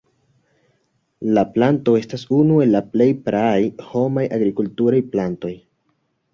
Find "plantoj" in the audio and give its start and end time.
5.15-5.57